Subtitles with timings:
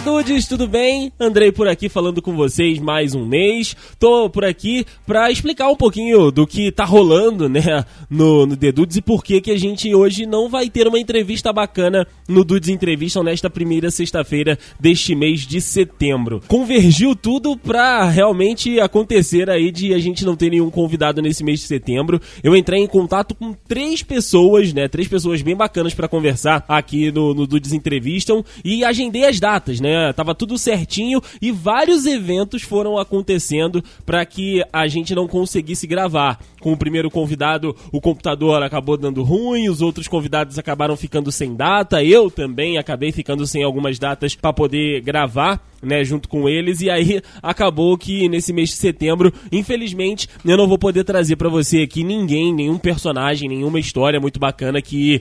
[0.00, 1.12] Dudes, tudo bem?
[1.20, 3.76] Andrei por aqui falando com vocês mais um mês.
[3.98, 8.72] Tô por aqui pra explicar um pouquinho do que tá rolando, né, no, no The
[8.72, 12.44] Dudes e por que que a gente hoje não vai ter uma entrevista bacana no
[12.44, 16.40] Dudes Entrevista nesta primeira sexta-feira deste mês de setembro.
[16.48, 21.60] Convergiu tudo pra realmente acontecer aí de a gente não ter nenhum convidado nesse mês
[21.60, 22.20] de setembro.
[22.42, 27.12] Eu entrei em contato com três pessoas, né, três pessoas bem bacanas pra conversar aqui
[27.12, 29.89] no, no Dudes Entrevistam e agendei as datas, né?
[30.14, 36.40] Tava tudo certinho e vários eventos foram acontecendo para que a gente não conseguisse gravar.
[36.60, 41.54] Com o primeiro convidado, o computador acabou dando ruim, os outros convidados acabaram ficando sem
[41.54, 46.80] data, eu também acabei ficando sem algumas datas para poder gravar né, junto com eles,
[46.80, 51.48] e aí acabou que nesse mês de setembro, infelizmente, eu não vou poder trazer para
[51.48, 55.20] você aqui ninguém, nenhum personagem, nenhuma história muito bacana que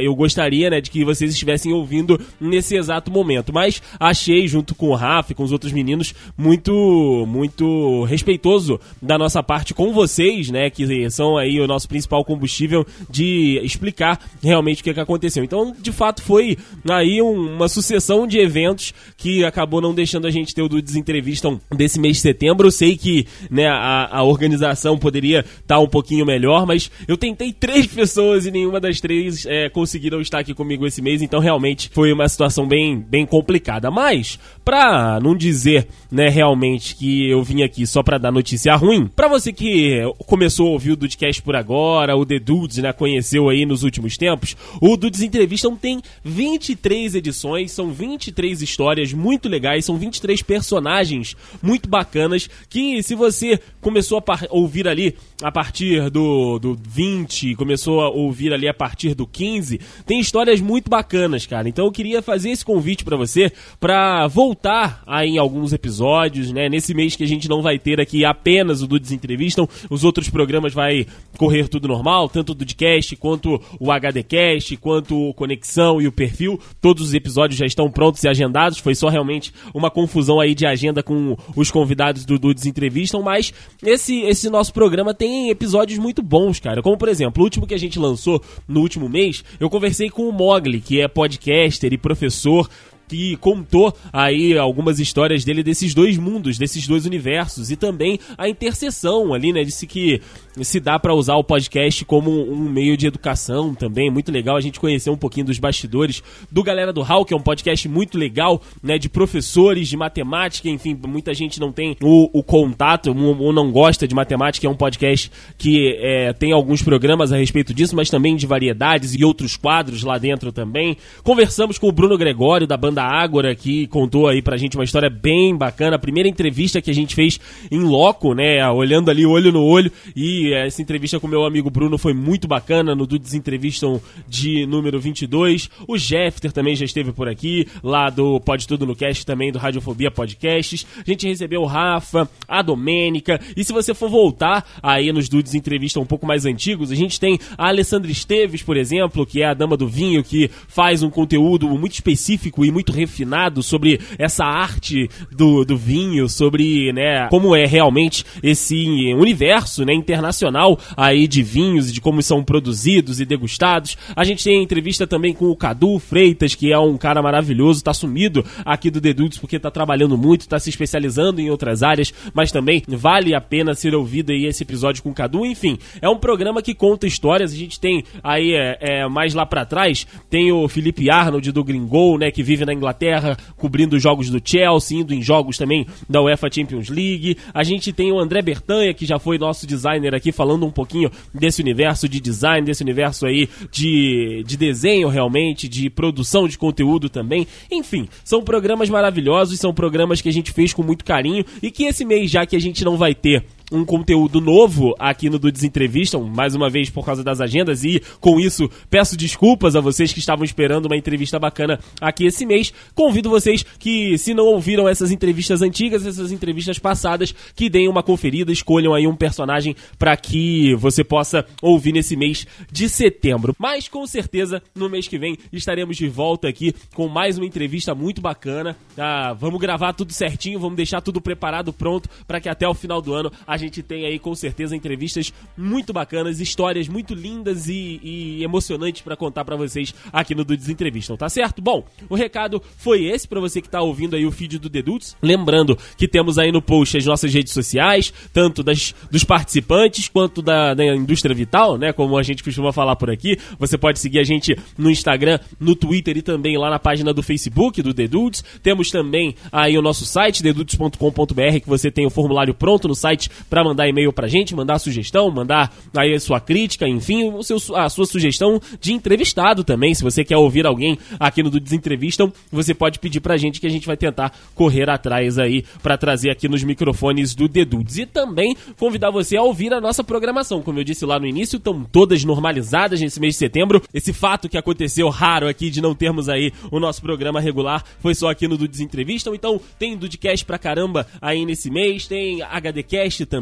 [0.00, 3.52] eu gostaria, né, de que vocês estivessem ouvindo nesse exato momento.
[3.52, 9.42] Mas achei, junto com o Rafa com os outros meninos, muito, muito respeitoso da nossa
[9.42, 14.84] parte com vocês, né, que são aí o nosso principal combustível de explicar realmente o
[14.84, 15.44] que, que aconteceu.
[15.44, 16.56] Então, de fato, foi
[16.88, 20.82] aí um, uma sucessão de eventos que acabou não deixando a gente ter o do
[20.82, 22.66] Desentrevistam desse mês de setembro.
[22.66, 27.16] Eu sei que né, a, a organização poderia estar tá um pouquinho melhor, mas eu
[27.16, 31.40] tentei três pessoas e nenhuma das três é, conseguiram estar aqui comigo esse mês, então
[31.40, 33.90] realmente foi uma situação bem, bem complicada.
[33.90, 39.06] Mas, pra não dizer né, realmente que eu vim aqui só pra dar notícia ruim,
[39.06, 43.48] pra você que começou a ouvir o Dudecast por agora, o The Dudes, né, conheceu
[43.48, 49.75] aí nos últimos tempos, o Dudes Entrevistam tem 23 edições, são 23 histórias muito legais
[49.76, 56.10] legais, são 23 personagens muito bacanas que se você começou a ouvir ali a partir
[56.10, 61.46] do, do 20, começou a ouvir ali a partir do 15, tem histórias muito bacanas,
[61.46, 61.68] cara.
[61.68, 66.68] Então eu queria fazer esse convite para você para voltar aí em alguns episódios, né?
[66.68, 70.30] Nesse mês que a gente não vai ter aqui apenas o do Desentrevistam, os outros
[70.30, 71.06] programas vai
[71.36, 76.58] correr tudo normal, tanto o Dudcast quanto o HDcast, quanto o Conexão e o Perfil.
[76.80, 80.66] Todos os episódios já estão prontos e agendados, foi só realmente uma confusão aí de
[80.66, 86.22] agenda com os convidados do Dudes Entrevistam, mas esse, esse nosso programa tem episódios muito
[86.22, 86.82] bons, cara.
[86.82, 90.28] Como, por exemplo, o último que a gente lançou no último mês, eu conversei com
[90.28, 92.68] o Mogli, que é podcaster e professor
[93.08, 98.48] que contou aí algumas histórias dele desses dois mundos, desses dois universos e também a
[98.48, 99.64] interseção ali, né?
[99.64, 100.20] Disse que
[100.62, 104.60] se dá para usar o podcast como um meio de educação também, muito legal a
[104.60, 108.16] gente conhecer um pouquinho dos bastidores do Galera do Hall, que é um podcast muito
[108.16, 108.98] legal, né?
[108.98, 114.08] De professores de matemática, enfim, muita gente não tem o, o contato ou não gosta
[114.08, 118.36] de matemática, é um podcast que é, tem alguns programas a respeito disso, mas também
[118.36, 120.96] de variedades e outros quadros lá dentro também.
[121.22, 124.84] Conversamos com o Bruno Gregório da banda da Ágora, que contou aí pra gente uma
[124.84, 125.96] história bem bacana.
[125.96, 127.38] A primeira entrevista que a gente fez
[127.70, 128.66] em loco, né?
[128.70, 129.92] Olhando ali olho no olho.
[130.16, 132.94] E essa entrevista com meu amigo Bruno foi muito bacana.
[132.94, 135.68] No Dudes Entrevistam de número 22.
[135.86, 139.58] O Jeffter também já esteve por aqui, lá do Pode Tudo no Cast também, do
[139.58, 140.86] Radiofobia Podcasts.
[140.96, 143.38] A gente recebeu o Rafa, a Domênica.
[143.54, 147.20] E se você for voltar aí nos Dudes Entrevista um pouco mais antigos, a gente
[147.20, 151.10] tem a Alessandra Esteves, por exemplo, que é a dama do vinho, que faz um
[151.10, 157.26] conteúdo muito específico e muito muito refinado sobre essa arte do, do vinho, sobre, né,
[157.28, 163.24] como é realmente esse universo, né, internacional aí de vinhos de como são produzidos e
[163.24, 163.96] degustados.
[164.14, 167.92] A gente tem entrevista também com o Cadu Freitas, que é um cara maravilhoso, tá
[167.92, 172.52] sumido aqui do Dedutos porque tá trabalhando muito, tá se especializando em outras áreas, mas
[172.52, 175.44] também vale a pena ser ouvido aí esse episódio com o Cadu.
[175.44, 177.52] Enfim, é um programa que conta histórias.
[177.52, 181.64] A gente tem aí, é, é mais lá para trás, tem o Felipe Arnold do
[181.64, 185.86] Gringol, né, que vive na Inglaterra, cobrindo os jogos do Chelsea, indo em jogos também
[186.08, 187.36] da UEFA Champions League.
[187.52, 191.10] A gente tem o André Bertanha, que já foi nosso designer aqui, falando um pouquinho
[191.34, 197.08] desse universo de design, desse universo aí de, de desenho realmente, de produção de conteúdo
[197.08, 197.46] também.
[197.70, 201.84] Enfim, são programas maravilhosos, são programas que a gente fez com muito carinho e que
[201.84, 205.50] esse mês, já que a gente não vai ter um conteúdo novo aqui no do
[205.50, 210.12] Desentrevistam, mais uma vez por causa das agendas, e com isso peço desculpas a vocês
[210.12, 212.72] que estavam esperando uma entrevista bacana aqui esse mês.
[212.94, 218.02] Convido vocês que, se não ouviram essas entrevistas antigas, essas entrevistas passadas, que deem uma
[218.02, 223.54] conferida, escolham aí um personagem para que você possa ouvir nesse mês de setembro.
[223.58, 227.94] Mas com certeza, no mês que vem, estaremos de volta aqui com mais uma entrevista
[227.94, 228.76] muito bacana.
[228.96, 233.02] Ah, vamos gravar tudo certinho, vamos deixar tudo preparado, pronto, para que até o final
[233.02, 237.68] do ano a a gente tem aí com certeza entrevistas muito bacanas, histórias muito lindas
[237.68, 241.62] e, e emocionantes para contar para vocês aqui no Dudes Entrevistam, tá certo?
[241.62, 245.16] Bom, o recado foi esse para você que tá ouvindo aí o feed do Dedudes.
[245.22, 250.42] Lembrando que temos aí no post as nossas redes sociais, tanto das, dos participantes quanto
[250.42, 251.92] da, da indústria vital, né?
[251.92, 253.38] Como a gente costuma falar por aqui.
[253.58, 257.22] Você pode seguir a gente no Instagram, no Twitter e também lá na página do
[257.22, 258.44] Facebook do Dedudes.
[258.62, 263.30] Temos também aí o nosso site, dedudes.com.br, que você tem o formulário pronto no site
[263.48, 267.58] para mandar e-mail pra gente, mandar sugestão, mandar aí a sua crítica, enfim, o seu,
[267.76, 269.94] a sua sugestão de entrevistado também.
[269.94, 273.66] Se você quer ouvir alguém aqui no Dudes Entrevistam, você pode pedir pra gente que
[273.66, 277.98] a gente vai tentar correr atrás aí para trazer aqui nos microfones do Dedudes.
[277.98, 280.62] E também convidar você a ouvir a nossa programação.
[280.62, 283.82] Como eu disse lá no início, estão todas normalizadas nesse mês de setembro.
[283.92, 288.14] Esse fato que aconteceu raro aqui de não termos aí o nosso programa regular foi
[288.14, 289.34] só aqui no Dudes Entrevistam.
[289.34, 293.35] Então tem Dudecast pra caramba aí nesse mês, tem HDcast também,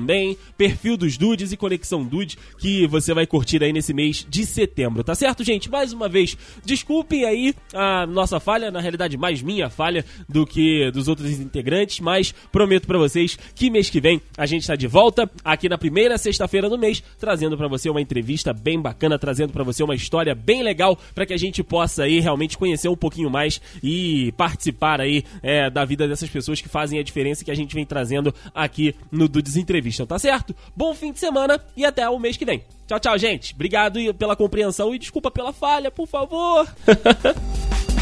[0.57, 5.05] perfil dos Dudes e Conexão Dude que você vai curtir aí nesse mês de setembro,
[5.05, 5.71] tá certo, gente?
[5.71, 10.91] Mais uma vez, desculpem aí a nossa falha, na realidade mais minha falha do que
[10.91, 14.87] dos outros integrantes, mas prometo para vocês que mês que vem a gente tá de
[14.87, 19.53] volta aqui na primeira sexta-feira do mês, trazendo para você uma entrevista bem bacana, trazendo
[19.53, 22.97] para você uma história bem legal para que a gente possa aí realmente conhecer um
[22.97, 27.51] pouquinho mais e participar aí é, da vida dessas pessoas que fazem a diferença que
[27.51, 30.55] a gente vem trazendo aqui no Dudes Entrevista, tá certo?
[30.77, 32.65] Bom fim de semana e até o mês que vem.
[32.87, 33.55] Tchau, tchau, gente.
[33.55, 36.67] Obrigado pela compreensão e desculpa pela falha, por favor.